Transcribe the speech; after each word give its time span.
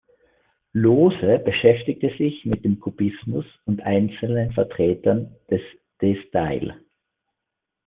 Lohse 0.73 1.37
beschäftigte 1.37 2.09
sich 2.17 2.43
mit 2.43 2.65
dem 2.65 2.79
Kubismus 2.79 3.45
und 3.65 3.83
einzelnen 3.83 4.51
Vertretern 4.51 5.35
des 5.51 5.61
De 6.01 6.15
Stijl. 6.23 6.73